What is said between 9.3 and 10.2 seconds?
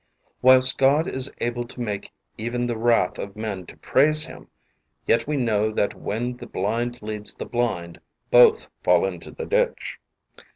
ditch.